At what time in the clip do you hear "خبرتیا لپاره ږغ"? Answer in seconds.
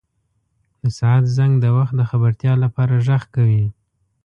2.09-3.23